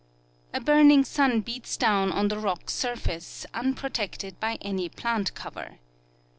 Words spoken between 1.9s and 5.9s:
on the rock surface, unprotected by any plant cover.